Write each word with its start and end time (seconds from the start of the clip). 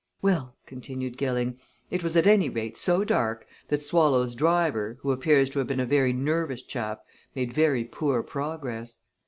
"Well," 0.19 0.55
continued 0.65 1.15
Gilling, 1.15 1.59
"it 1.91 2.01
was 2.01 2.17
at 2.17 2.25
any 2.25 2.49
rate 2.49 2.75
so 2.75 3.03
dark 3.03 3.45
that 3.67 3.83
Swallow's 3.83 4.33
driver, 4.33 4.97
who 5.01 5.11
appears 5.11 5.47
to 5.51 5.59
have 5.59 5.67
been 5.67 5.79
a 5.79 5.85
very 5.85 6.11
nervous 6.11 6.63
chap, 6.63 7.03
made 7.35 7.53
very 7.53 7.83
poor 7.83 8.23
progress. 8.23 8.97